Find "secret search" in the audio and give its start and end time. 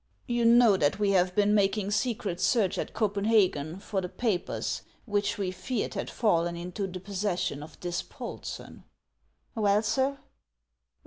1.91-2.79